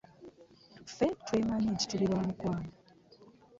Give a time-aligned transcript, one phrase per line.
[0.87, 2.69] Ffe twemanyi nti tuli bamukwano.